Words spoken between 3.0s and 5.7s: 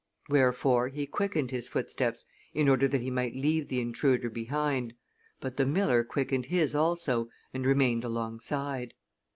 he might leave the intruder behind, but the